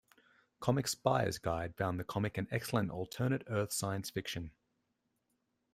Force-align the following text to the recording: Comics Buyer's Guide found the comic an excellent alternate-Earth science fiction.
Comics 0.61 0.95
Buyer's 0.95 1.37
Guide 1.37 1.75
found 1.77 1.99
the 1.99 2.03
comic 2.03 2.35
an 2.39 2.47
excellent 2.49 2.89
alternate-Earth 2.89 3.71
science 3.71 4.09
fiction. 4.09 4.49